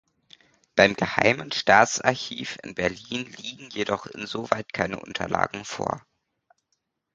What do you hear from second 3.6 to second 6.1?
jedoch insoweit keine Unterlagen vor.